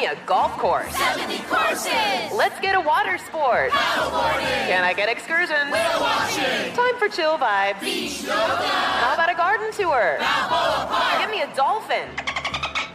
[0.00, 0.96] Give me a golf course.
[0.96, 1.92] 70 courses.
[2.32, 3.70] Let's get a water sport.
[3.70, 4.66] Paddleboarding.
[4.66, 5.70] Can I get excursions?
[5.70, 6.72] Whale watching.
[6.72, 7.80] Time for chill vibes.
[7.82, 8.32] Beach yoga.
[8.32, 10.16] How about a garden tour?
[10.18, 11.20] Balboa Park.
[11.20, 12.08] Give me a dolphin.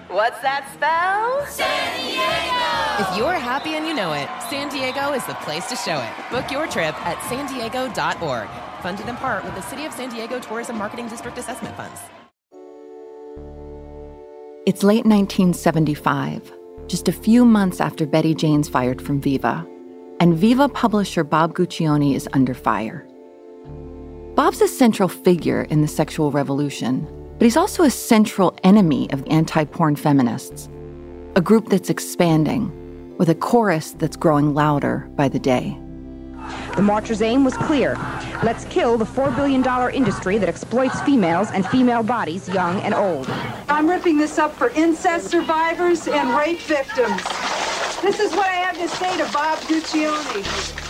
[0.10, 1.46] What's that spell?
[1.46, 3.12] San Diego.
[3.12, 6.32] If you're happy and you know it, San Diego is the place to show it.
[6.32, 8.50] Book your trip at san diego.org.
[8.82, 12.00] Funded in part with the City of San Diego Tourism Marketing District Assessment Funds.
[14.66, 16.52] It's late 1975,
[16.88, 19.66] just a few months after Betty Jane's fired from Viva,
[20.20, 23.08] and Viva publisher Bob Guccione is under fire.
[24.36, 29.24] Bob's a central figure in the sexual revolution, but he's also a central enemy of
[29.28, 30.70] anti porn feminists,
[31.36, 32.72] a group that's expanding,
[33.18, 35.78] with a chorus that's growing louder by the day.
[36.76, 37.96] The marchers' aim was clear.
[38.44, 39.64] Let's kill the $4 billion
[39.94, 43.30] industry that exploits females and female bodies, young and old.
[43.70, 47.24] I'm ripping this up for incest survivors and rape victims.
[48.02, 50.84] This is what I have to say to Bob Guccione.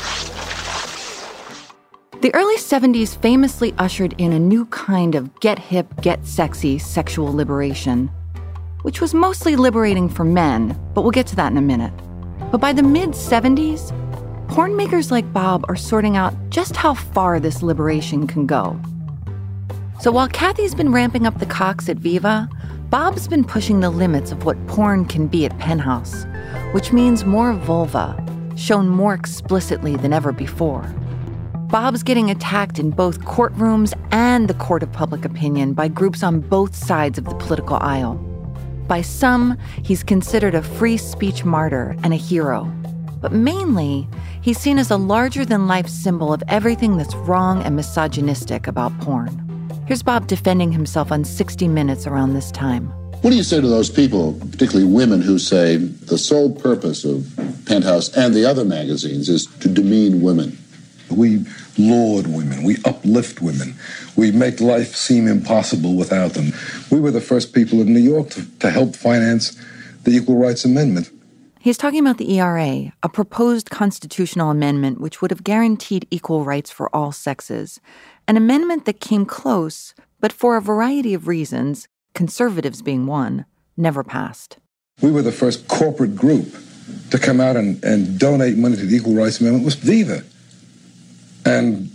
[2.21, 7.31] The early 70s famously ushered in a new kind of get hip, get sexy sexual
[7.31, 8.09] liberation,
[8.81, 11.93] which was mostly liberating for men, but we'll get to that in a minute.
[12.51, 13.91] But by the mid 70s,
[14.55, 18.79] porn makers like Bob are sorting out just how far this liberation can go.
[19.99, 22.47] So while Kathy's been ramping up the cocks at Viva,
[22.89, 26.23] Bob's been pushing the limits of what porn can be at Penthouse,
[26.71, 28.15] which means more vulva,
[28.55, 30.83] shown more explicitly than ever before.
[31.67, 36.39] Bob's getting attacked in both courtrooms and the court of public opinion by groups on
[36.39, 38.15] both sides of the political aisle.
[38.87, 42.71] By some, he's considered a free speech martyr and a hero.
[43.25, 44.07] But mainly,
[44.39, 48.95] he's seen as a larger than life symbol of everything that's wrong and misogynistic about
[48.99, 49.31] porn.
[49.87, 52.85] Here's Bob defending himself on 60 Minutes around this time.
[53.23, 57.27] What do you say to those people, particularly women, who say the sole purpose of
[57.65, 60.55] Penthouse and the other magazines is to demean women?
[61.09, 61.47] We
[61.79, 62.63] laud women.
[62.63, 63.73] We uplift women.
[64.15, 66.53] We make life seem impossible without them.
[66.91, 69.59] We were the first people in New York to, to help finance
[70.03, 71.09] the Equal Rights Amendment.
[71.65, 76.69] He's talking about the ERA, a proposed constitutional amendment which would have guaranteed equal rights
[76.69, 77.79] for all sexes.
[78.27, 83.45] An amendment that came close, but for a variety of reasons, conservatives being one,
[83.75, 84.57] never passed.
[85.01, 86.55] We were the first corporate group
[87.09, 90.21] to come out and, and donate money to the Equal Rights Amendment was Viva.
[91.47, 91.89] And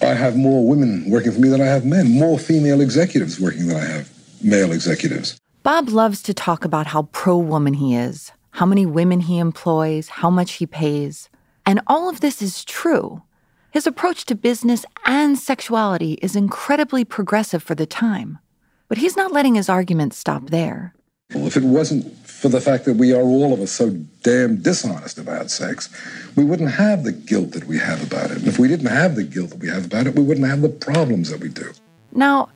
[0.00, 3.66] I have more women working for me than I have men, more female executives working
[3.66, 4.12] than I have
[4.44, 5.36] male executives.
[5.64, 10.08] Bob loves to talk about how pro woman he is, how many women he employs,
[10.08, 11.28] how much he pays.
[11.64, 13.22] And all of this is true.
[13.70, 18.40] His approach to business and sexuality is incredibly progressive for the time.
[18.88, 20.92] But he's not letting his arguments stop there.
[21.32, 23.90] Well, if it wasn't for the fact that we are all of us so
[24.24, 25.88] damn dishonest about sex,
[26.34, 28.38] we wouldn't have the guilt that we have about it.
[28.38, 30.62] And if we didn't have the guilt that we have about it, we wouldn't have
[30.62, 31.70] the problems that we do.
[32.10, 32.48] Now,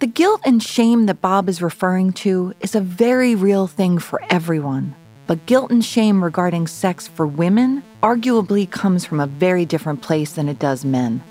[0.00, 4.20] the guilt and shame that Bob is referring to is a very real thing for
[4.28, 4.94] everyone.
[5.26, 10.32] But guilt and shame regarding sex for women arguably comes from a very different place
[10.34, 11.22] than it does men.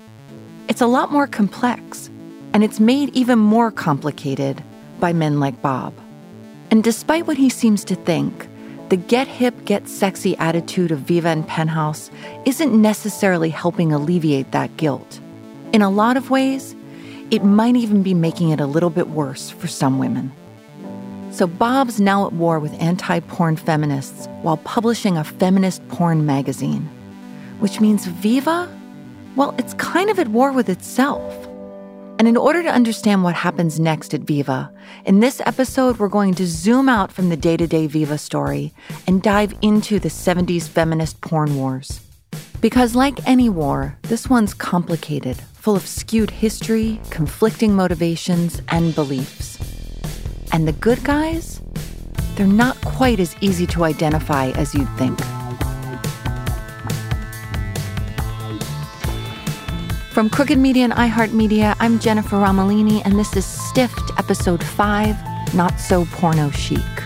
[0.68, 2.10] It's a lot more complex,
[2.52, 4.64] And it's made even more complicated
[4.98, 5.92] by men like Bob.
[6.70, 8.48] And despite what he seems to think,
[8.88, 12.10] the get hip, get sexy attitude of Viva and Penthouse
[12.46, 15.20] isn't necessarily helping alleviate that guilt.
[15.74, 16.74] In a lot of ways,
[17.30, 20.32] it might even be making it a little bit worse for some women.
[21.36, 26.88] So Bob's now at war with anti porn feminists while publishing a feminist porn magazine,
[27.60, 28.66] which means Viva,
[29.36, 31.30] well, it's kind of at war with itself.
[32.18, 34.72] And in order to understand what happens next at Viva,
[35.04, 38.72] in this episode, we're going to zoom out from the day to day Viva story
[39.06, 42.00] and dive into the 70s feminist porn wars.
[42.62, 49.75] Because, like any war, this one's complicated, full of skewed history, conflicting motivations, and beliefs.
[50.56, 51.60] And the good guys?
[52.34, 55.20] They're not quite as easy to identify as you'd think.
[60.12, 65.78] From Crooked Media and iHeartMedia, I'm Jennifer Romolini, and this is Stiffed, Episode 5 Not
[65.78, 67.05] So Porno Chic.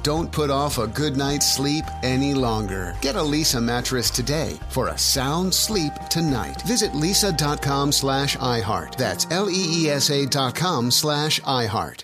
[0.03, 2.95] Don't put off a good night's sleep any longer.
[3.01, 6.61] Get a Leesa mattress today for a sound sleep tonight.
[6.63, 8.95] Visit leesa.com slash iHeart.
[8.95, 12.03] That's L-E-E-S-A dot com slash iHeart.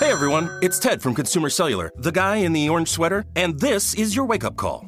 [0.00, 3.94] Hey everyone, it's Ted from Consumer Cellular, the guy in the orange sweater, and this
[3.94, 4.87] is your wake up call.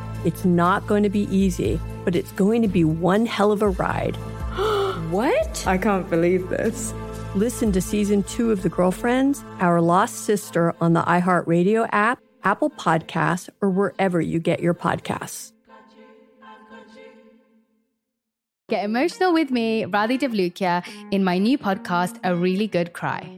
[0.23, 3.69] It's not going to be easy, but it's going to be one hell of a
[3.69, 4.15] ride.
[5.09, 5.65] what?
[5.65, 6.93] I can't believe this.
[7.33, 12.69] Listen to season two of The Girlfriends, Our Lost Sister on the iHeartRadio app, Apple
[12.69, 15.53] Podcasts, or wherever you get your podcasts.
[18.69, 23.37] Get emotional with me, Radhi Devlukia, in my new podcast, A Really Good Cry.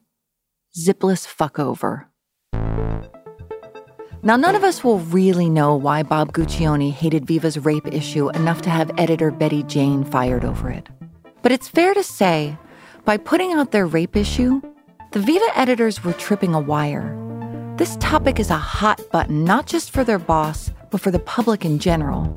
[0.77, 2.05] Zipless Fuckover.
[4.23, 8.61] Now, none of us will really know why Bob Guccione hated Viva's rape issue enough
[8.61, 10.87] to have editor Betty Jane fired over it.
[11.41, 12.57] But it's fair to say,
[13.03, 14.61] by putting out their rape issue,
[15.11, 17.17] the Viva editors were tripping a wire.
[17.75, 21.65] This topic is a hot button, not just for their boss, but for the public
[21.65, 22.33] in general.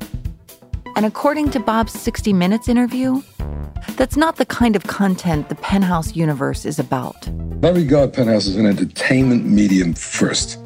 [0.97, 3.21] And according to Bob's 60 Minutes interview,
[3.95, 7.29] that's not the kind of content the Penthouse universe is about.
[7.65, 10.59] I regard Penthouse as an entertainment medium first.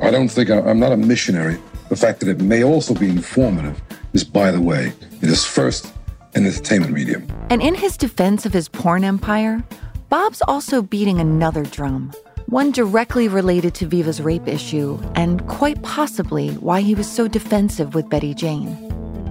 [0.00, 1.58] I don't think I, am not a missionary.
[1.88, 3.82] The fact that it may also be informative
[4.12, 5.92] is, by the way, it is first
[6.36, 7.26] an entertainment medium.
[7.50, 9.64] And in his defense of his porn empire,
[10.08, 12.12] Bob's also beating another drum,
[12.46, 17.96] one directly related to Viva's rape issue, and quite possibly why he was so defensive
[17.96, 18.76] with Betty Jane.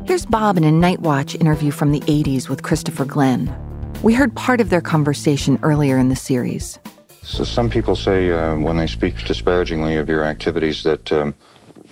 [0.05, 3.64] Here's Bob in a Night Watch interview from the 80s with Christopher Glenn.
[4.05, 6.77] We heard part of their conversation earlier in the series.
[7.23, 11.33] So some people say uh, when they speak disparagingly of your activities that um,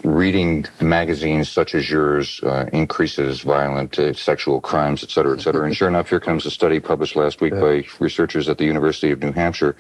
[0.04, 5.66] reading magazines such as yours uh, increases violent uh, sexual crimes, et cetera, et cetera.
[5.66, 7.62] and sure enough, here comes a study published last week yeah.
[7.62, 9.76] by researchers at the University of New Hampshire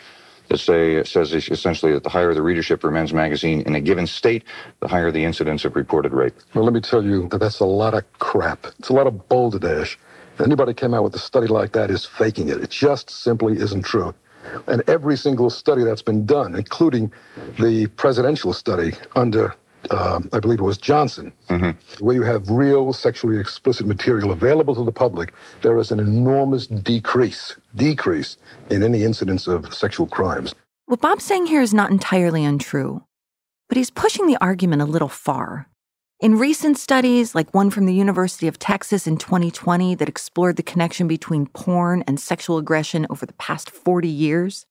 [0.49, 4.07] that say says essentially that the higher the readership for men's magazine in a given
[4.07, 4.43] state,
[4.79, 6.33] the higher the incidence of reported rape.
[6.55, 8.65] Well, let me tell you that that's a lot of crap.
[8.79, 9.99] It's a lot of balderdash.
[10.33, 12.57] If anybody came out with a study like that is faking it.
[12.57, 14.13] It just simply isn't true.
[14.67, 17.11] And every single study that's been done, including
[17.59, 19.55] the presidential study under,
[19.89, 21.71] uh, I believe it was Johnson, mm-hmm.
[22.03, 26.67] where you have real sexually explicit material available to the public, there is an enormous
[26.67, 28.37] decrease, decrease
[28.69, 30.53] in any incidence of sexual crimes.
[30.87, 33.03] What Bob's saying here is not entirely untrue,
[33.69, 35.69] but he's pushing the argument a little far.
[36.19, 40.63] In recent studies, like one from the University of Texas in 2020 that explored the
[40.63, 44.65] connection between porn and sexual aggression over the past 40 years,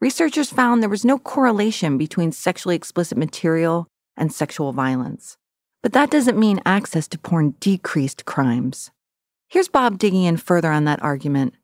[0.00, 5.36] researchers found there was no correlation between sexually explicit material and sexual violence.
[5.82, 8.92] But that doesn't mean access to porn decreased crimes.
[9.48, 11.54] Here's Bob digging in further on that argument,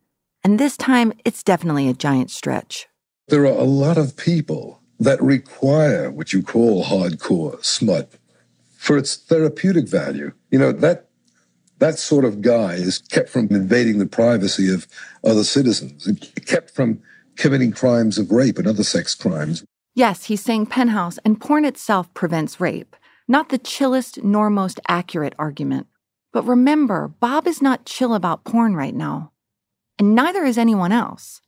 [0.43, 2.89] and this time it's definitely a giant stretch.
[3.29, 8.18] There are a lot of people that require what you call hardcore smut
[8.89, 10.33] for its therapeutic value.
[10.51, 11.11] You know, that
[11.77, 14.89] that sort of guy is kept from invading the privacy of
[15.23, 16.09] other citizens,
[16.47, 17.03] kept from
[17.37, 19.63] committing crimes of rape and other sex crimes.
[19.95, 22.97] Yes, he's saying penthouse and porn itself prevents rape,
[23.29, 25.87] not the chillest nor most accurate argument.
[26.33, 29.33] But remember, Bob is not chill about porn right now,
[29.99, 31.43] and neither is anyone else.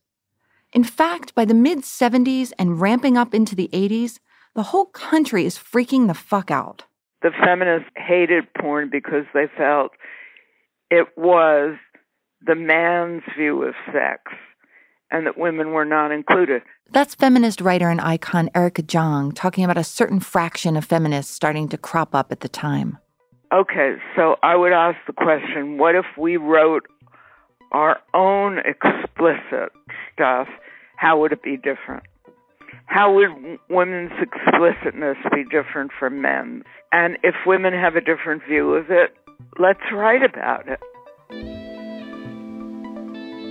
[0.74, 4.18] In fact, by the mid 70s and ramping up into the 80s,
[4.54, 6.84] the whole country is freaking the fuck out
[7.22, 9.92] the feminists hated porn because they felt
[10.90, 11.76] it was
[12.46, 14.32] the man's view of sex
[15.10, 16.62] and that women were not included.
[16.92, 21.68] That's feminist writer and icon Erica Jong talking about a certain fraction of feminists starting
[21.68, 22.98] to crop up at the time.
[23.52, 26.86] Okay, so I would ask the question what if we wrote
[27.72, 29.72] our own explicit
[30.12, 30.48] stuff?
[30.96, 32.04] How would it be different?
[32.86, 36.64] How would women's explicitness be different from men's?
[36.92, 39.14] And if women have a different view of it,
[39.58, 40.80] let's write about it.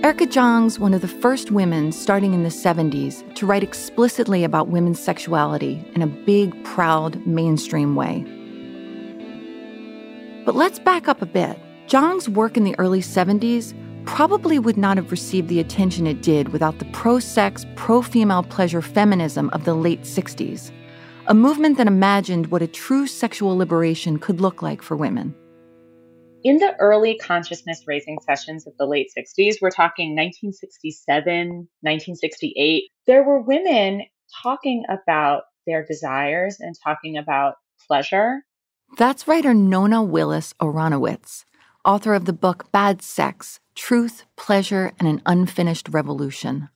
[0.02, 4.68] Erica Jong's one of the first women starting in the 70s to write explicitly about
[4.68, 8.24] women's sexuality in a big, proud, mainstream way.
[10.46, 11.58] But let's back up a bit.
[11.86, 16.50] Jong's work in the early 70s probably would not have received the attention it did
[16.50, 20.70] without the pro sex, pro female pleasure feminism of the late 60s,
[21.26, 25.34] a movement that imagined what a true sexual liberation could look like for women.
[26.42, 31.48] In the early consciousness raising sessions of the late 60s, we're talking 1967,
[31.82, 34.02] 1968, there were women
[34.42, 38.40] talking about their desires and talking about pleasure.
[38.96, 41.44] That's writer Nona Willis Aronowitz,
[41.90, 46.68] author of the book Bad Sex Truth, Pleasure, and an Unfinished Revolution.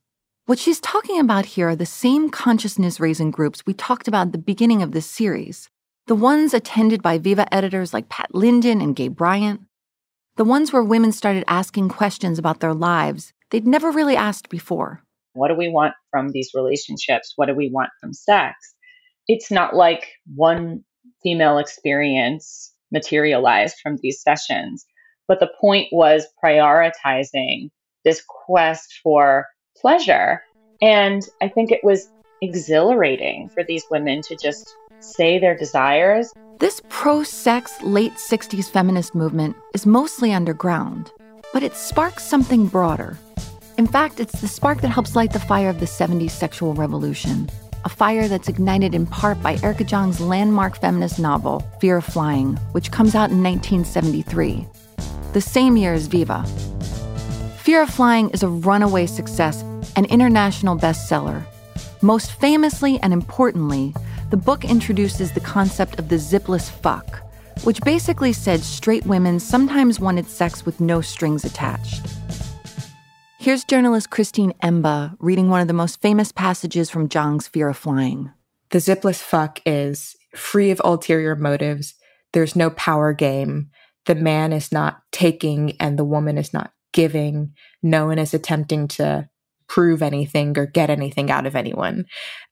[0.47, 4.33] What she's talking about here are the same consciousness raising groups we talked about at
[4.33, 5.71] the beginning of this series.
[6.09, 9.61] The ones attended by Viva editors like Pat Linden and Gay Bryant.
[10.35, 15.04] The ones where women started asking questions about their lives they'd never really asked before.
[15.35, 17.35] What do we want from these relationships?
[17.37, 18.56] What do we want from sex?
[19.28, 20.83] It's not like one
[21.23, 24.85] female experience materialized from these sessions,
[25.28, 27.71] but the point was prioritizing
[28.04, 30.43] this quest for pleasure.
[30.83, 32.11] And I think it was
[32.43, 36.33] exhilarating for these women to just say their desires.
[36.59, 41.11] This pro sex late 60s feminist movement is mostly underground,
[41.52, 43.19] but it sparks something broader.
[43.76, 47.50] In fact, it's the spark that helps light the fire of the 70s sexual revolution,
[47.85, 52.57] a fire that's ignited in part by Erica Jong's landmark feminist novel, Fear of Flying,
[52.73, 54.66] which comes out in 1973,
[55.35, 56.45] the same year as Viva.
[57.59, 59.62] Fear of Flying is a runaway success,
[59.97, 61.45] an international bestseller.
[62.03, 63.93] Most famously and importantly,
[64.31, 67.21] the book introduces the concept of the zipless fuck,
[67.64, 72.07] which basically said straight women sometimes wanted sex with no strings attached.
[73.38, 77.76] Here's journalist Christine Emba reading one of the most famous passages from Jong's Fear of
[77.76, 78.31] Flying.
[78.71, 81.95] The zipless fuck is free of ulterior motives.
[82.33, 83.71] There's no power game.
[84.06, 87.54] The man is not taking and the woman is not giving.
[87.82, 89.28] No one is attempting to
[89.66, 92.06] prove anything or get anything out of anyone.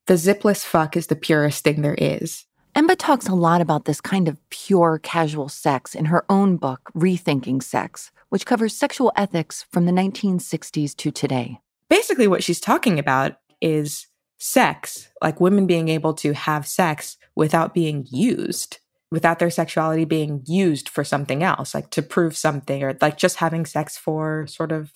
[0.07, 2.47] The zipless fuck is the purest thing there is.
[2.75, 6.91] Emba talks a lot about this kind of pure casual sex in her own book,
[6.97, 11.59] Rethinking Sex, which covers sexual ethics from the 1960s to today.
[11.91, 14.07] Basically, what she's talking about is
[14.39, 18.79] sex, like women being able to have sex without being used,
[19.13, 23.37] without their sexuality being used for something else, like to prove something, or like just
[23.37, 24.91] having sex for sort of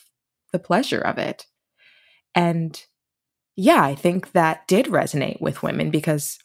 [0.52, 1.44] the pleasure of it.
[2.35, 2.82] And
[3.56, 6.38] yeah, I think that did resonate with women because,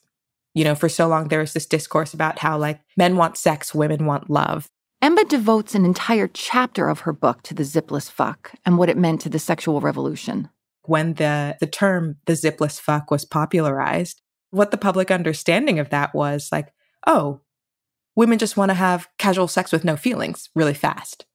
[0.54, 3.74] you know, for so long there was this discourse about how like men want sex,
[3.74, 4.68] women want love.
[5.02, 8.98] Emba devotes an entire chapter of her book to the zipless fuck and what it
[8.98, 10.50] meant to the sexual revolution.
[10.84, 16.14] When the, the term the zipless fuck was popularized, what the public understanding of that
[16.14, 16.74] was like,
[17.08, 17.40] oh,
[18.16, 21.26] women just want to have casual sex with no feelings really fast.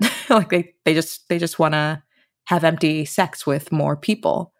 [0.28, 2.02] like they, they just they just want to
[2.46, 4.52] have empty sex with more people.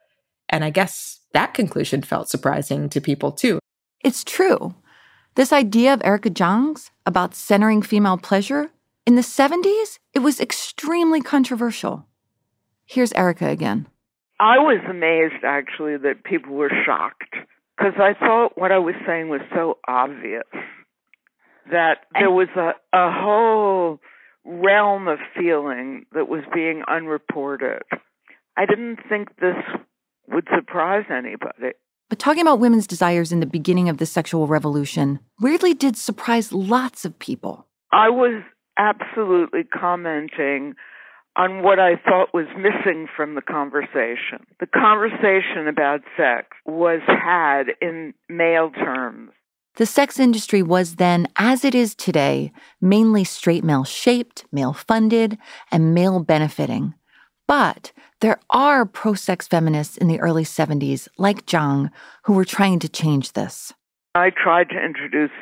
[0.48, 3.58] And I guess that conclusion felt surprising to people too.
[4.00, 4.74] It's true.
[5.34, 8.70] This idea of Erica Jong's about centering female pleasure,
[9.06, 12.06] in the 70s, it was extremely controversial.
[12.86, 13.86] Here's Erica again.
[14.40, 17.34] I was amazed actually that people were shocked
[17.76, 20.44] because I thought what I was saying was so obvious
[21.70, 24.00] that there was a, a whole
[24.44, 27.82] realm of feeling that was being unreported.
[28.56, 29.56] I didn't think this
[30.28, 31.74] would surprise anybody.
[32.10, 36.52] But talking about women's desires in the beginning of the sexual revolution weirdly did surprise
[36.52, 37.66] lots of people.
[37.92, 38.42] I was
[38.76, 40.74] absolutely commenting
[41.36, 44.46] on what I thought was missing from the conversation.
[44.60, 49.32] The conversation about sex was had in male terms.
[49.76, 55.36] The sex industry was then, as it is today, mainly straight male shaped, male funded,
[55.72, 56.94] and male benefiting.
[57.48, 61.90] But there are pro sex feminists in the early 70s, like Jong,
[62.22, 63.72] who were trying to change this.
[64.14, 65.32] I tried to introduce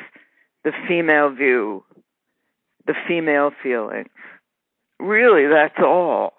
[0.63, 1.83] the female view,
[2.87, 4.09] the female feelings.
[4.99, 6.33] Really, that's all.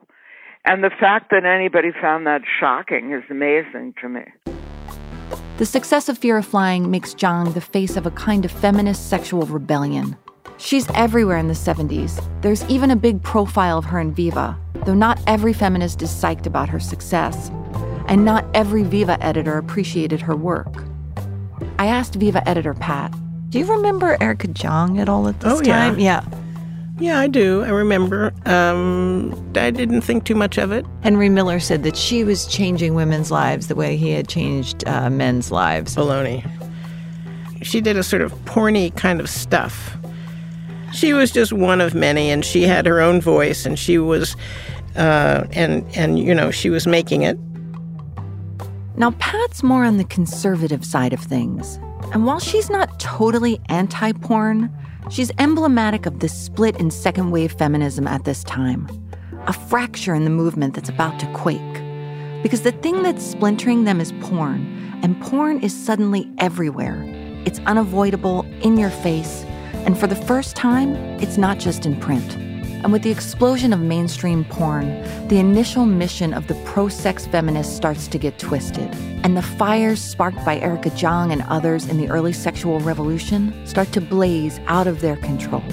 [0.65, 4.54] And the fact that anybody found that shocking is amazing to me.
[5.57, 9.09] The success of Fear of Flying makes Jong the face of a kind of feminist
[9.09, 10.17] sexual rebellion.
[10.57, 12.21] She's everywhere in the 70s.
[12.43, 16.47] There's even a big profile of her in Viva, though not every feminist is psyched
[16.47, 17.53] about her success.
[18.09, 20.83] And not every Viva editor appreciated her work.
[21.79, 23.15] I asked Viva editor Pat,
[23.51, 26.01] Do you remember Erica Jong at all at this oh, time?
[26.01, 26.25] Yeah.
[26.29, 26.39] yeah.
[27.01, 27.65] Yeah, I do.
[27.65, 28.33] I remember.
[28.47, 30.87] Um, I didn't think too much of it.
[31.03, 35.11] Henry Miller said that she was changing women's lives the way he had changed uh,
[35.11, 35.97] men's lives.
[35.97, 36.49] Baloney.
[37.63, 39.97] She did a sort of porny kind of stuff.
[40.93, 44.37] She was just one of many, and she had her own voice, and she was,
[44.95, 47.37] uh, and and you know, she was making it.
[48.97, 51.81] Now Pat's more on the conservative side of things,
[52.13, 54.71] and while she's not totally anti-porn
[55.11, 58.89] She's emblematic of the split in second wave feminism at this time,
[59.47, 61.61] a fracture in the movement that's about to quake.
[62.43, 67.05] Because the thing that's splintering them is porn, and porn is suddenly everywhere.
[67.45, 69.45] It's unavoidable, in your face,
[69.85, 72.39] and for the first time, it's not just in print.
[72.85, 74.89] And with the explosion of mainstream porn,
[75.29, 78.95] the initial mission of the pro sex feminists starts to get twisted.
[79.25, 83.91] And the fires sparked by Erica Jong and others in the early sexual revolution start
[83.93, 85.65] to blaze out of their control.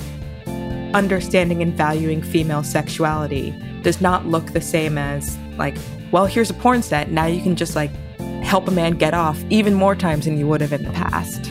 [0.94, 5.76] Understanding and valuing female sexuality does not look the same as, like,
[6.14, 7.12] well, here's a porn set.
[7.12, 7.92] Now you can just like
[8.42, 11.51] help a man get off even more times than you would have in the past.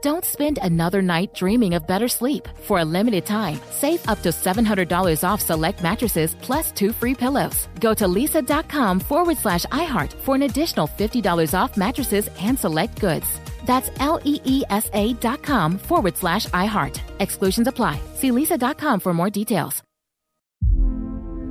[0.00, 2.46] Don't spend another night dreaming of better sleep.
[2.62, 7.68] For a limited time, save up to $700 off select mattresses plus two free pillows.
[7.80, 13.26] Go to leesa.com forward slash iHeart for an additional $50 off mattresses and select goods.
[13.66, 17.00] That's L E E S A dot com forward slash iHeart.
[17.20, 18.00] Exclusions apply.
[18.14, 19.82] See leesa.com for more details.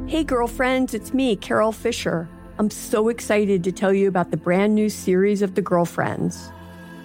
[0.07, 2.29] Hey, girlfriends, it's me, Carol Fisher.
[2.59, 6.49] I'm so excited to tell you about the brand new series of The Girlfriends.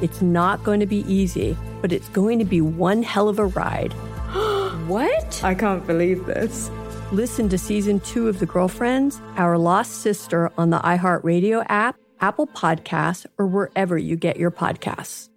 [0.00, 3.46] It's not going to be easy, but it's going to be one hell of a
[3.46, 3.92] ride.
[4.86, 5.42] what?
[5.42, 6.70] I can't believe this.
[7.10, 12.46] Listen to season two of The Girlfriends, Our Lost Sister on the iHeartRadio app, Apple
[12.46, 15.30] Podcasts, or wherever you get your podcasts.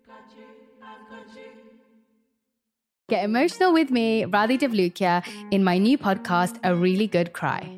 [3.10, 7.78] Get emotional with me, Radhi Devlukia, in my new podcast, A Really Good Cry.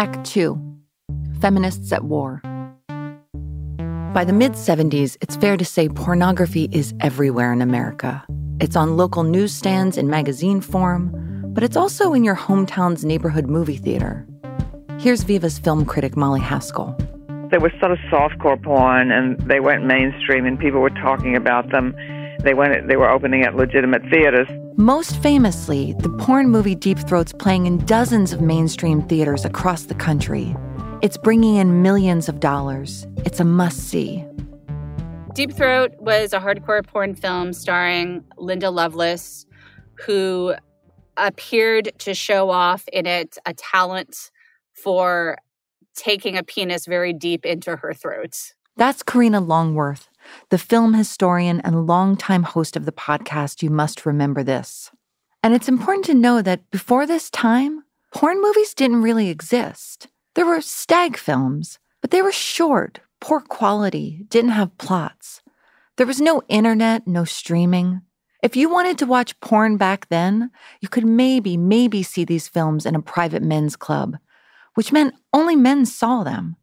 [0.00, 0.58] Act 2
[1.42, 2.40] Feminists at War.
[4.14, 8.24] By the mid 70s, it's fair to say pornography is everywhere in America.
[8.60, 11.12] It's on local newsstands in magazine form,
[11.52, 14.26] but it's also in your hometown's neighborhood movie theater.
[14.98, 16.96] Here's Viva's film critic Molly Haskell.
[17.50, 21.72] There was sort of softcore porn, and they went mainstream, and people were talking about
[21.72, 21.94] them.
[22.42, 22.88] They went.
[22.88, 24.48] They were opening at legitimate theaters.
[24.80, 29.94] Most famously, the porn movie Deep Throat's playing in dozens of mainstream theaters across the
[29.94, 30.56] country.
[31.02, 33.06] It's bringing in millions of dollars.
[33.26, 34.24] It's a must see.
[35.34, 39.44] Deep Throat was a hardcore porn film starring Linda Lovelace,
[40.06, 40.54] who
[41.18, 44.30] appeared to show off in it a talent
[44.72, 45.36] for
[45.94, 48.54] taking a penis very deep into her throat.
[48.78, 50.08] That's Karina Longworth,
[50.50, 54.90] the film historian and longtime host of the podcast, You Must Remember This.
[55.44, 60.08] And it's important to know that before this time, porn movies didn't really exist.
[60.34, 65.40] There were stag films, but they were short, poor quality, didn't have plots.
[65.96, 68.02] There was no internet, no streaming.
[68.42, 72.86] If you wanted to watch porn back then, you could maybe, maybe see these films
[72.86, 74.18] in a private men's club,
[74.74, 76.56] which meant only men saw them.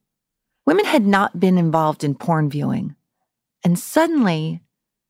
[0.65, 2.97] Women had not been involved in porn viewing.
[3.63, 4.62] And suddenly,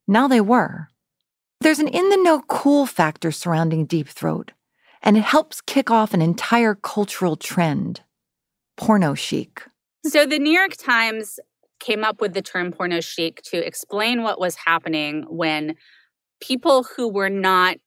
[0.07, 0.87] now they were.
[1.61, 4.51] There's an in the know cool factor surrounding Deep Throat,
[5.01, 8.01] and it helps kick off an entire cultural trend
[8.77, 9.63] porno chic.
[10.05, 11.39] So the New York Times
[11.79, 15.75] came up with the term porno chic to explain what was happening when
[16.41, 17.77] people who were not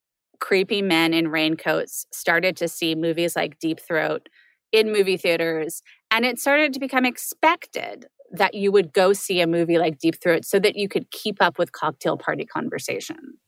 [0.40, 4.29] creepy men in raincoats started to see movies like Deep Throat
[4.73, 5.83] in movie theaters.
[6.11, 10.21] And it started to become expected that you would go see a movie like Deep
[10.21, 13.38] Throat so that you could keep up with cocktail party conversation.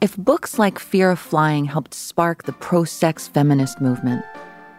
[0.00, 4.24] If books like Fear of Flying helped spark the pro sex feminist movement,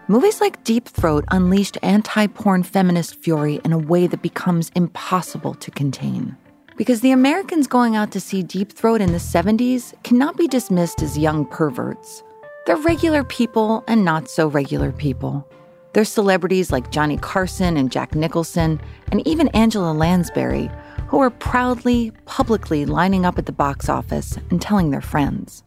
[0.10, 5.54] movies like Deep Throat unleashed anti porn feminist fury in a way that becomes impossible
[5.56, 6.36] to contain.
[6.76, 11.02] Because the Americans going out to see Deep Throat in the 70s cannot be dismissed
[11.02, 12.22] as young perverts.
[12.66, 15.48] They're regular people and not so regular people.
[15.94, 20.72] There's celebrities like Johnny Carson and Jack Nicholson, and even Angela Lansbury,
[21.08, 25.64] who are proudly, publicly lining up at the box office and telling their friends.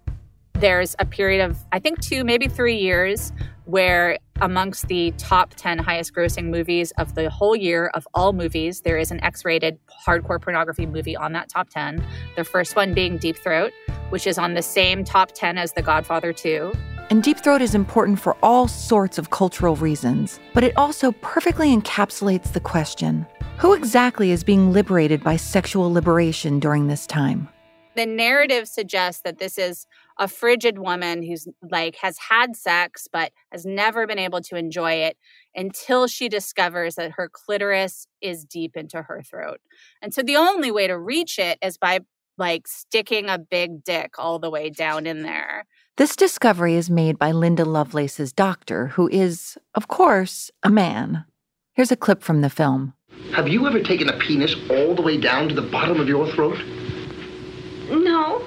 [0.55, 3.33] There's a period of, I think, two, maybe three years
[3.67, 8.81] where amongst the top 10 highest grossing movies of the whole year of all movies,
[8.81, 12.05] there is an X rated hardcore pornography movie on that top 10.
[12.35, 13.73] The first one being Deep Throat,
[14.11, 16.73] which is on the same top 10 as The Godfather 2.
[17.09, 21.75] And Deep Throat is important for all sorts of cultural reasons, but it also perfectly
[21.75, 23.25] encapsulates the question
[23.59, 27.49] who exactly is being liberated by sexual liberation during this time?
[27.95, 29.87] The narrative suggests that this is
[30.19, 34.93] a frigid woman who's like has had sex but has never been able to enjoy
[34.95, 35.17] it
[35.55, 39.61] until she discovers that her clitoris is deep into her throat.
[40.03, 42.01] And so the only way to reach it is by
[42.37, 45.65] like sticking a big dick all the way down in there.
[45.97, 51.25] This discovery is made by Linda Lovelace's doctor, who is, of course, a man.
[51.73, 52.93] Here's a clip from the film.
[53.33, 56.31] Have you ever taken a penis all the way down to the bottom of your
[56.33, 56.59] throat?
[57.89, 58.47] No.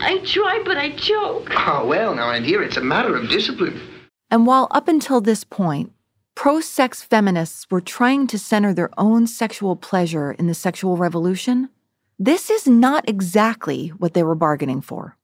[0.00, 1.50] I try, but I choke.
[1.50, 3.78] Ah, well, now, my dear, it's a matter of discipline.
[4.30, 5.92] And while up until this point,
[6.34, 11.68] pro sex feminists were trying to center their own sexual pleasure in the sexual revolution,
[12.18, 15.15] this is not exactly what they were bargaining for.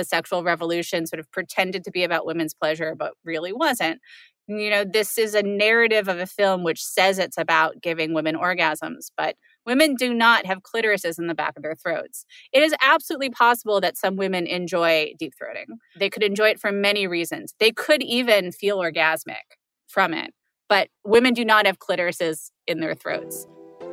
[0.00, 4.00] The sexual revolution sort of pretended to be about women's pleasure, but really wasn't.
[4.48, 8.34] You know, this is a narrative of a film which says it's about giving women
[8.34, 9.36] orgasms, but
[9.66, 12.24] women do not have clitorises in the back of their throats.
[12.50, 15.76] It is absolutely possible that some women enjoy deep throating.
[15.98, 17.54] They could enjoy it for many reasons.
[17.60, 20.32] They could even feel orgasmic from it,
[20.66, 23.46] but women do not have clitorises in their throats.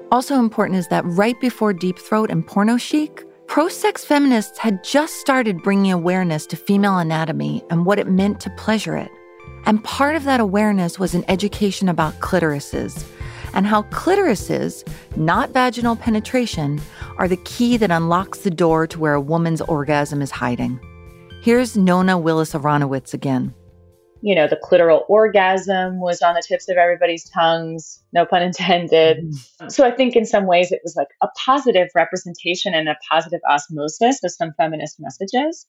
[0.10, 4.83] Also important is that right before Deep Throat and Porno Chic, pro sex feminists had
[4.83, 9.12] just started bringing awareness to female anatomy and what it meant to pleasure it.
[9.65, 13.05] And part of that awareness was an education about clitorises
[13.53, 16.79] and how clitorises, not vaginal penetration,
[17.17, 20.79] are the key that unlocks the door to where a woman's orgasm is hiding.
[21.41, 23.53] Here's Nona Willis Aronowitz again
[24.21, 29.17] you know, the clitoral orgasm was on the tips of everybody's tongues, no pun intended.
[29.17, 29.69] Mm-hmm.
[29.69, 33.41] So I think in some ways it was like a positive representation and a positive
[33.49, 35.65] osmosis of some feminist messages.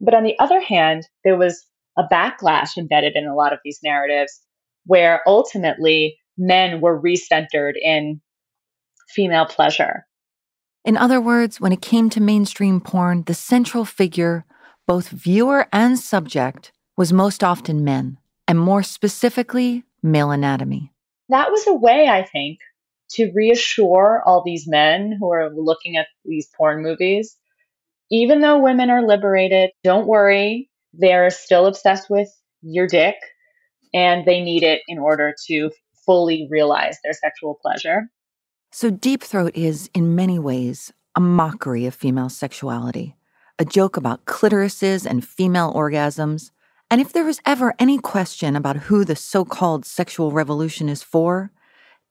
[0.00, 1.64] But on the other hand, there was
[1.96, 4.40] a backlash embedded in a lot of these narratives
[4.86, 8.20] where ultimately men were recentered in
[9.08, 10.06] female pleasure.
[10.84, 14.44] In other words, when it came to mainstream porn, the central figure,
[14.86, 20.92] both viewer and subject, was most often men, and more specifically, male anatomy.
[21.28, 22.58] That was a way, I think,
[23.12, 27.36] to reassure all these men who are looking at these porn movies.
[28.10, 32.28] Even though women are liberated, don't worry, they're still obsessed with
[32.60, 33.16] your dick
[33.94, 35.70] and they need it in order to
[36.04, 38.08] fully realize their sexual pleasure.
[38.70, 43.16] So, Deep Throat is, in many ways, a mockery of female sexuality,
[43.58, 46.50] a joke about clitorises and female orgasms,
[46.92, 51.02] and if there was ever any question about who the so called sexual revolution is
[51.02, 51.50] for,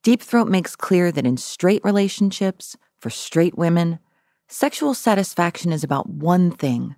[0.01, 3.99] Deep Throat makes clear that in straight relationships, for straight women,
[4.47, 6.95] sexual satisfaction is about one thing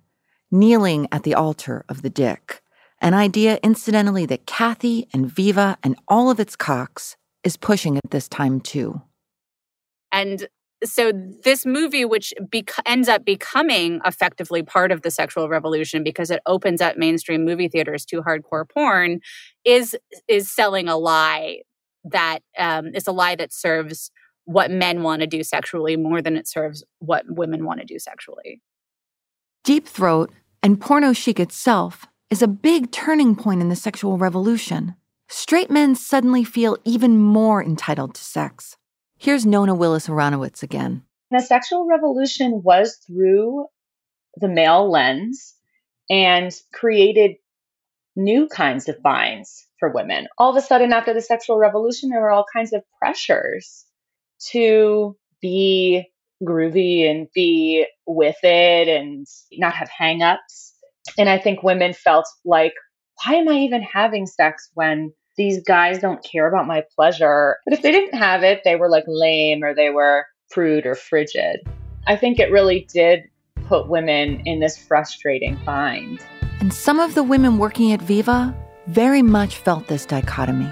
[0.50, 2.62] kneeling at the altar of the dick.
[3.02, 8.10] An idea, incidentally, that Kathy and Viva and all of its cocks is pushing at
[8.10, 9.02] this time, too.
[10.10, 10.48] And
[10.84, 16.30] so this movie which bec- ends up becoming effectively part of the sexual revolution because
[16.30, 19.20] it opens up mainstream movie theaters to hardcore porn
[19.64, 19.96] is
[20.28, 21.58] is selling a lie
[22.04, 24.10] that um, is a lie that serves
[24.44, 27.98] what men want to do sexually more than it serves what women want to do
[27.98, 28.60] sexually.
[29.64, 30.30] Deep throat
[30.62, 34.94] and porno chic itself is a big turning point in the sexual revolution.
[35.28, 38.76] Straight men suddenly feel even more entitled to sex
[39.24, 41.02] Here's Nona Willis Aronowitz again.
[41.30, 43.64] The sexual revolution was through
[44.36, 45.54] the male lens
[46.10, 47.36] and created
[48.14, 50.26] new kinds of binds for women.
[50.36, 53.86] All of a sudden, after the sexual revolution, there were all kinds of pressures
[54.50, 56.04] to be
[56.42, 60.72] groovy and be with it and not have hangups.
[61.16, 62.74] And I think women felt like,
[63.24, 67.56] why am I even having sex when these guys don't care about my pleasure.
[67.64, 70.94] But if they didn't have it, they were like lame or they were prude or
[70.94, 71.60] frigid.
[72.06, 73.24] I think it really did
[73.66, 76.20] put women in this frustrating bind.
[76.60, 78.54] And some of the women working at Viva
[78.86, 80.70] very much felt this dichotomy.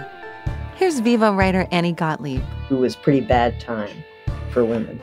[0.76, 2.42] Here's Viva writer Annie Gottlieb.
[2.70, 4.04] It was pretty bad time
[4.50, 5.00] for women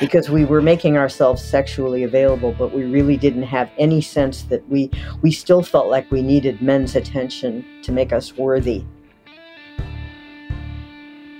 [0.00, 4.68] because we were making ourselves sexually available, but we really didn't have any sense that
[4.68, 4.90] we
[5.22, 8.84] we still felt like we needed men's attention to make us worthy.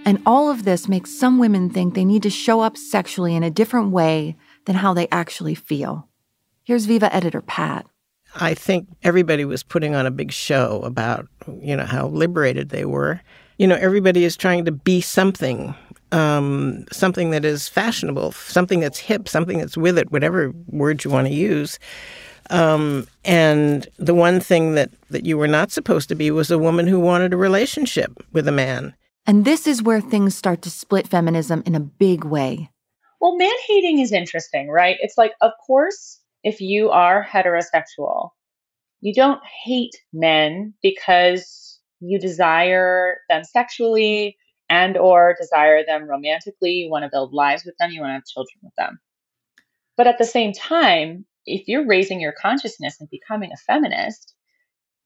[0.04, 3.42] And all of this makes some women think they need to show up sexually in
[3.42, 6.08] a different way than how they actually feel.
[6.64, 7.86] Here's Viva editor Pat.
[8.36, 11.28] I think everybody was putting on a big show about,
[11.60, 13.20] you know, how liberated they were.
[13.58, 15.74] You know, everybody is trying to be something
[16.12, 21.10] um, something that is fashionable, something that's hip, something that's with it, whatever word you
[21.10, 21.78] want to use.
[22.50, 26.58] Um, and the one thing that, that you were not supposed to be was a
[26.58, 28.94] woman who wanted a relationship with a man.
[29.26, 32.70] And this is where things start to split feminism in a big way.
[33.20, 34.96] Well, man hating is interesting, right?
[35.00, 38.30] It's like, of course, if you are heterosexual,
[39.00, 44.36] you don't hate men because you desire them sexually
[44.72, 46.72] and or desire them romantically.
[46.72, 47.90] You want to build lives with them.
[47.90, 48.98] You want to have children with them.
[49.96, 54.34] But at the same time if you're raising your consciousness and becoming a feminist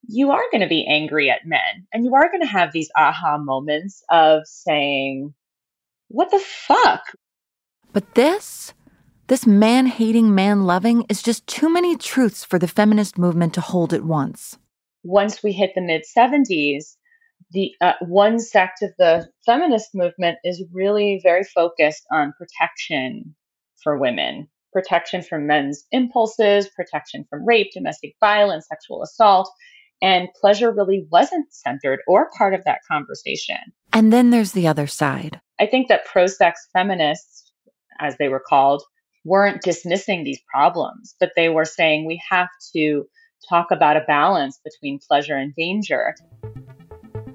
[0.08, 1.86] you are going to be angry at men.
[1.92, 5.34] And you are going to have these aha moments of saying
[6.08, 7.02] what the fuck?
[7.92, 8.72] But this
[9.26, 13.60] this man hating man loving is just too many truths for the feminist movement to
[13.60, 14.56] hold at once.
[15.02, 16.96] Once we hit the mid 70s
[17.50, 23.34] the uh, one sect of the feminist movement is really very focused on protection
[23.82, 29.50] for women, protection from men's impulses, protection from rape, domestic violence, sexual assault.
[30.02, 33.56] And pleasure really wasn't centered or part of that conversation.
[33.92, 35.40] And then there's the other side.
[35.58, 37.50] I think that pro sex feminists,
[37.98, 38.82] as they were called,
[39.24, 43.06] weren't dismissing these problems, but they were saying we have to
[43.48, 46.14] talk about a balance between pleasure and danger.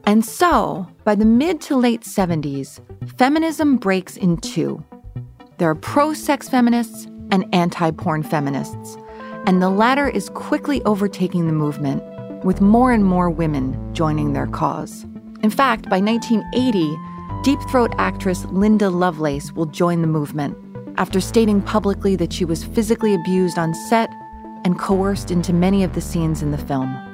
[0.06, 2.80] And so, by the mid to late 70s,
[3.18, 4.84] feminism breaks in two.
[5.58, 8.98] There are pro sex feminists and anti porn feminists,
[9.46, 12.04] and the latter is quickly overtaking the movement,
[12.44, 15.06] with more and more women joining their cause.
[15.44, 16.98] In fact, by 1980,
[17.44, 20.58] Deep Throat actress Linda Lovelace will join the movement
[20.98, 24.10] after stating publicly that she was physically abused on set
[24.64, 27.11] and coerced into many of the scenes in the film.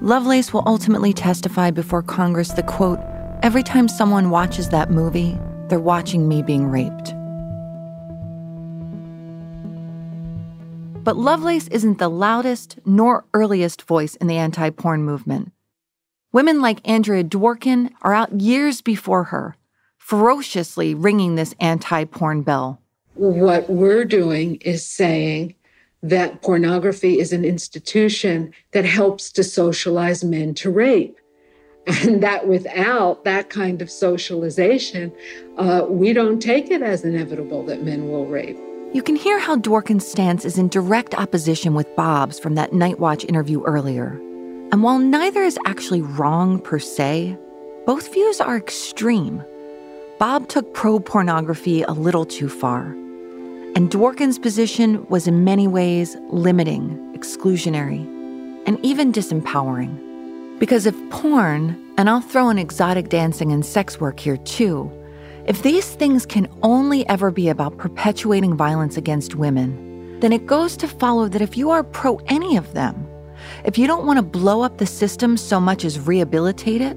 [0.00, 3.00] Lovelace will ultimately testify before Congress that, quote,
[3.42, 7.14] every time someone watches that movie, they're watching me being raped.
[11.02, 15.50] But Lovelace isn't the loudest nor earliest voice in the anti porn movement.
[16.32, 19.56] Women like Andrea Dworkin are out years before her,
[19.96, 22.80] ferociously ringing this anti porn bell.
[23.14, 25.56] What we're doing is saying
[26.02, 31.18] that pornography is an institution that helps to socialize men to rape.
[32.04, 35.10] And that without that kind of socialization,
[35.56, 38.58] uh, we don't take it as inevitable that men will rape.
[38.92, 42.98] You can hear how Dworkin's stance is in direct opposition with Bob's from that Night
[42.98, 44.10] Watch interview earlier.
[44.70, 47.38] And while neither is actually wrong per se,
[47.86, 49.42] both views are extreme.
[50.18, 52.94] Bob took pro pornography a little too far.
[53.78, 58.00] And Dworkin's position was in many ways limiting, exclusionary,
[58.66, 60.58] and even disempowering.
[60.58, 64.90] Because if porn, and I'll throw in exotic dancing and sex work here too,
[65.46, 70.76] if these things can only ever be about perpetuating violence against women, then it goes
[70.78, 73.06] to follow that if you are pro any of them,
[73.64, 76.96] if you don't want to blow up the system so much as rehabilitate it,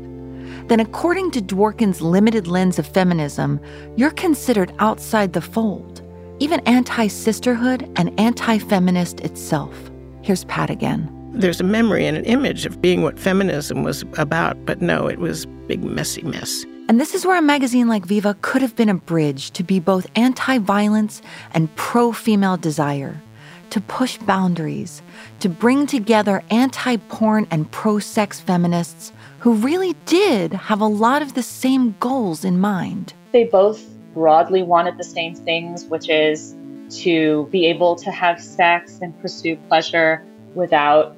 [0.67, 3.59] then according to Dworkin's limited lens of feminism,
[3.97, 6.00] you're considered outside the fold,
[6.41, 9.91] even anti sisterhood and anti feminist itself.
[10.23, 11.07] Here's Pat again.
[11.33, 15.19] There's a memory and an image of being what feminism was about, but no, it
[15.19, 16.65] was big, messy mess.
[16.89, 19.79] And this is where a magazine like Viva could have been a bridge to be
[19.79, 21.21] both anti violence
[21.53, 23.21] and pro female desire,
[23.69, 25.03] to push boundaries,
[25.41, 31.21] to bring together anti porn and pro sex feminists who really did have a lot
[31.21, 33.13] of the same goals in mind.
[33.31, 36.55] They both broadly wanted the same things, which is
[36.89, 41.15] to be able to have sex and pursue pleasure without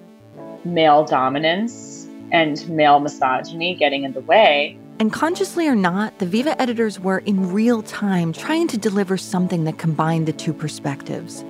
[0.64, 4.78] male dominance and male misogyny getting in the way.
[5.00, 9.64] And consciously or not, the Viva editors were in real time trying to deliver something
[9.64, 11.44] that combined the two perspectives.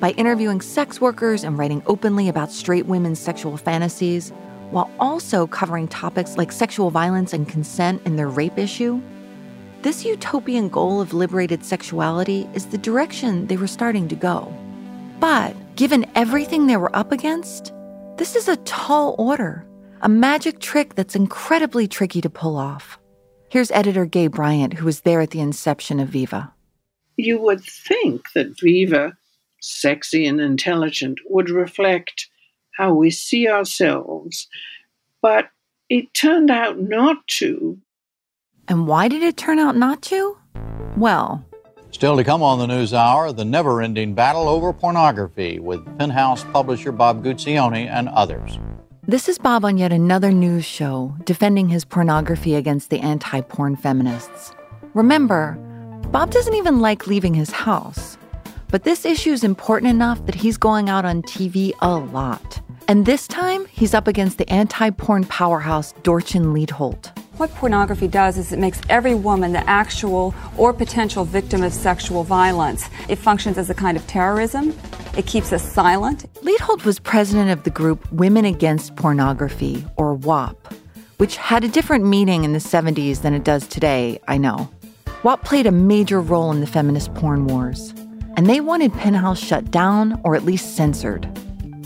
[0.00, 4.30] By interviewing sex workers and writing openly about straight women's sexual fantasies,
[4.72, 9.00] while also covering topics like sexual violence and consent in their rape issue,
[9.82, 14.52] this utopian goal of liberated sexuality is the direction they were starting to go.
[15.18, 17.72] But given everything they were up against,
[18.16, 19.66] this is a tall order
[20.02, 22.98] a magic trick that's incredibly tricky to pull off.
[23.50, 26.52] Here's editor Gay Bryant, who was there at the inception of Viva.
[27.16, 29.16] You would think that Viva,
[29.60, 32.28] sexy and intelligent, would reflect
[32.76, 34.48] how we see ourselves,
[35.20, 35.50] but
[35.88, 37.78] it turned out not to.
[38.68, 40.36] And why did it turn out not to?
[40.96, 41.44] Well,
[41.92, 46.42] Still to come on the News Hour, the never ending battle over pornography with Penthouse
[46.44, 48.58] publisher Bob Guccione and others.
[49.06, 53.76] This is Bob on yet another news show defending his pornography against the anti porn
[53.76, 54.54] feminists.
[54.94, 55.52] Remember,
[56.10, 58.16] Bob doesn't even like leaving his house.
[58.68, 62.60] But this issue is important enough that he's going out on TV a lot.
[62.88, 67.21] And this time, he's up against the anti porn powerhouse Dorchen Leidholdt.
[67.38, 72.24] What pornography does is it makes every woman the actual or potential victim of sexual
[72.24, 72.84] violence.
[73.08, 74.74] It functions as a kind of terrorism.
[75.16, 76.26] It keeps us silent.
[76.42, 80.74] Leidholdt was president of the group Women Against Pornography, or WAP,
[81.16, 84.70] which had a different meaning in the 70s than it does today, I know.
[85.22, 87.94] WAP played a major role in the feminist porn wars,
[88.36, 91.26] and they wanted Penthouse shut down or at least censored.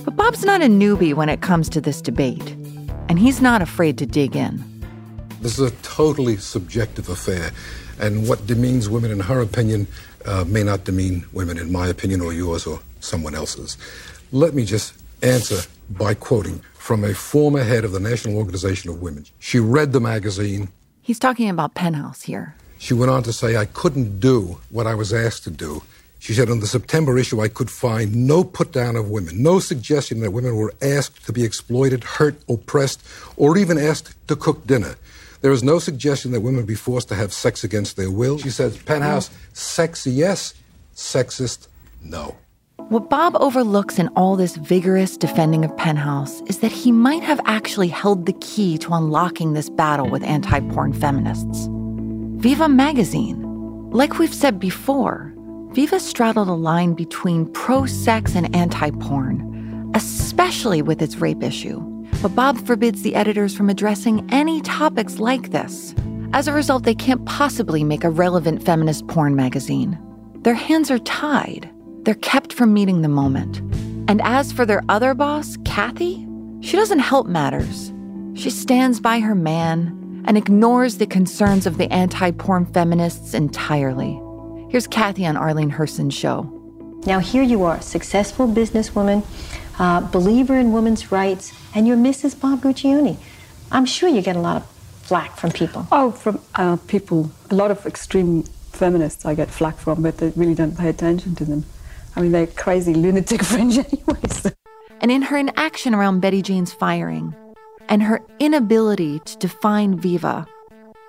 [0.05, 2.57] But Bob's not a newbie when it comes to this debate,
[3.09, 4.76] and he's not afraid to dig in.
[5.41, 7.53] This is a totally subjective affair,
[8.01, 9.87] and what demeans women in her opinion
[10.25, 13.77] uh, may not demean women in my opinion or yours or someone else's.
[14.33, 19.03] Let me just answer by quoting from a former head of the National Organization of
[19.03, 19.27] Women.
[19.39, 20.69] She read the magazine.
[21.03, 22.55] He's talking about Penthouse here.
[22.79, 25.83] She went on to say, I couldn't do what I was asked to do.
[26.19, 29.61] She said, on the September issue, I could find no put down of women, no
[29.61, 33.01] suggestion that women were asked to be exploited, hurt, oppressed,
[33.37, 34.97] or even asked to cook dinner.
[35.41, 38.39] There is no suggestion that women be forced to have sex against their will.
[38.39, 40.55] She says, Penthouse, sexy, yes,
[40.95, 41.69] sexist,
[42.03, 42.37] no.
[42.89, 47.41] What Bob overlooks in all this vigorous defending of Penthouse is that he might have
[47.45, 51.69] actually held the key to unlocking this battle with anti porn feminists.
[52.41, 53.43] Viva magazine.
[53.91, 55.35] Like we've said before,
[55.71, 61.96] Viva straddled a line between pro sex and anti porn, especially with its rape issue.
[62.27, 65.95] But Bob forbids the editors from addressing any topics like this.
[66.33, 69.97] As a result, they can't possibly make a relevant feminist porn magazine.
[70.43, 71.71] Their hands are tied.
[72.03, 73.59] They're kept from meeting the moment.
[74.11, 76.27] And as for their other boss, Kathy,
[76.63, 77.93] she doesn't help matters.
[78.35, 84.21] She stands by her man and ignores the concerns of the anti porn feminists entirely.
[84.69, 86.53] Here's Kathy on Arlene Herson's show.
[87.07, 89.25] Now, here you are, successful businesswoman,
[89.79, 92.39] uh, believer in women's rights, and you're Mrs.
[92.39, 93.17] Bob Guccione.
[93.71, 94.67] I'm sure you get a lot of
[95.03, 95.87] flack from people.
[95.93, 100.31] Oh, from uh, people, a lot of extreme feminists I get flack from, but they
[100.31, 101.65] really don't pay attention to them.
[102.15, 104.53] I mean, they're crazy lunatic fringe anyways.
[105.01, 107.35] And in her inaction around Betty Jane's firing,
[107.89, 110.47] and her inability to define Viva,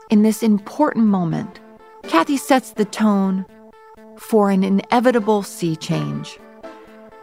[0.09, 1.59] in this important moment,
[2.03, 3.45] Kathy sets the tone
[4.18, 6.39] for an inevitable sea change.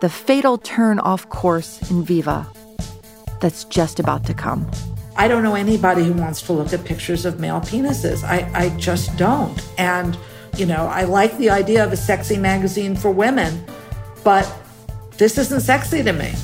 [0.05, 2.47] The fatal turn off course in Viva
[3.41, 4.71] that's just about to come.
[5.17, 8.23] I don't know anybody who wants to look at pictures of male penises.
[8.23, 9.59] I, I just don't.
[9.79, 10.19] And,
[10.59, 13.65] you know, I like the idea of a sexy magazine for women,
[14.23, 14.47] but
[15.17, 16.35] this isn't sexy to me.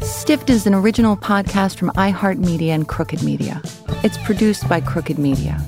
[0.00, 3.60] Stiffed is an original podcast from iHeartMedia and Crooked Media.
[4.02, 5.62] It's produced by Crooked Media.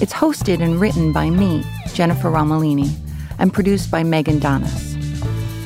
[0.00, 1.64] It's hosted and written by me,
[1.98, 2.94] Jennifer Romolini,
[3.40, 4.94] and produced by Megan Donis.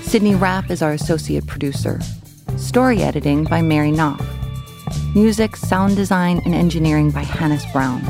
[0.02, 2.00] Sydney Rapp is our associate producer.
[2.56, 4.24] Story editing by Mary Knopf.
[5.14, 8.02] Music, sound design, and engineering by Hannes Brown.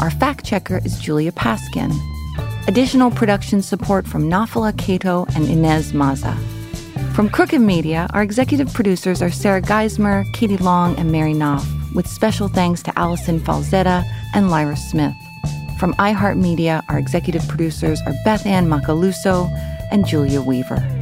[0.00, 1.92] Our fact checker is Julia Paskin.
[2.68, 6.34] Additional production support from Nafala Cato and Inez Maza.
[7.12, 12.06] From Crooked Media, our executive producers are Sarah Geismer, Katie Long, and Mary Knopf, with
[12.06, 15.21] special thanks to Allison Falzetta and Lyra Smith.
[15.82, 19.50] From iHeartMedia, our executive producers are Beth Ann Macaluso
[19.90, 21.01] and Julia Weaver.